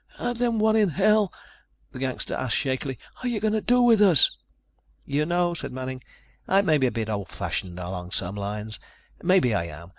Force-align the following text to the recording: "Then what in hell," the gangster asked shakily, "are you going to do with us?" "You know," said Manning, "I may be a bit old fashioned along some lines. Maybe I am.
"Then 0.19 0.57
what 0.57 0.75
in 0.75 0.89
hell," 0.89 1.31
the 1.91 1.99
gangster 1.99 2.33
asked 2.33 2.55
shakily, 2.57 2.97
"are 3.21 3.27
you 3.27 3.39
going 3.39 3.53
to 3.53 3.61
do 3.61 3.83
with 3.83 4.01
us?" 4.01 4.35
"You 5.05 5.27
know," 5.27 5.53
said 5.53 5.71
Manning, 5.71 6.01
"I 6.47 6.63
may 6.63 6.79
be 6.79 6.87
a 6.87 6.91
bit 6.91 7.07
old 7.07 7.29
fashioned 7.29 7.77
along 7.77 8.09
some 8.09 8.33
lines. 8.35 8.79
Maybe 9.21 9.53
I 9.53 9.65
am. 9.67 9.89